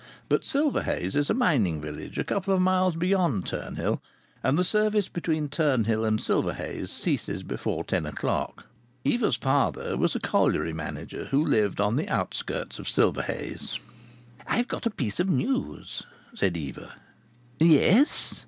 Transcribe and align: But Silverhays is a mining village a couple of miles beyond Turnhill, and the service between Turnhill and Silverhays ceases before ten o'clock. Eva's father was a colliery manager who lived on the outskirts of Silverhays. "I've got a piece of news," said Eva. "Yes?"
But 0.29 0.41
Silverhays 0.43 1.15
is 1.15 1.29
a 1.29 1.35
mining 1.35 1.79
village 1.79 2.17
a 2.17 2.23
couple 2.23 2.55
of 2.55 2.59
miles 2.59 2.95
beyond 2.95 3.45
Turnhill, 3.45 4.01
and 4.41 4.57
the 4.57 4.63
service 4.63 5.07
between 5.07 5.47
Turnhill 5.47 6.07
and 6.07 6.19
Silverhays 6.19 6.89
ceases 6.89 7.43
before 7.43 7.83
ten 7.83 8.07
o'clock. 8.07 8.65
Eva's 9.03 9.35
father 9.35 9.95
was 9.95 10.15
a 10.15 10.19
colliery 10.19 10.73
manager 10.73 11.25
who 11.25 11.45
lived 11.45 11.79
on 11.79 11.97
the 11.97 12.09
outskirts 12.09 12.79
of 12.79 12.87
Silverhays. 12.87 13.77
"I've 14.47 14.67
got 14.67 14.87
a 14.87 14.89
piece 14.89 15.19
of 15.19 15.29
news," 15.29 16.01
said 16.33 16.57
Eva. 16.57 16.95
"Yes?" 17.59 18.39